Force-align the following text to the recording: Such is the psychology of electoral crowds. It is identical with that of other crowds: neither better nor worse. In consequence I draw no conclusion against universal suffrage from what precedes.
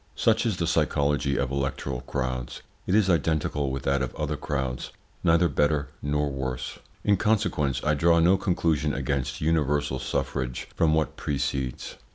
Such 0.15 0.47
is 0.47 0.57
the 0.57 0.65
psychology 0.65 1.37
of 1.37 1.51
electoral 1.51 2.01
crowds. 2.01 2.63
It 2.87 2.95
is 2.95 3.07
identical 3.07 3.69
with 3.69 3.83
that 3.83 4.01
of 4.01 4.15
other 4.15 4.35
crowds: 4.35 4.91
neither 5.23 5.47
better 5.47 5.89
nor 6.01 6.31
worse. 6.31 6.79
In 7.03 7.17
consequence 7.17 7.83
I 7.83 7.93
draw 7.93 8.17
no 8.17 8.35
conclusion 8.35 8.95
against 8.95 9.41
universal 9.41 9.99
suffrage 9.99 10.67
from 10.75 10.95
what 10.95 11.17
precedes. 11.17 11.97